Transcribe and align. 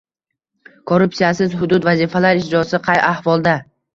“Korrupsiyasiz 0.91 1.53
hudud”: 1.59 1.85
vazifalar 1.89 2.41
ijrosi 2.41 2.79
qay 2.89 3.05
ahvolda?ng 3.13 3.63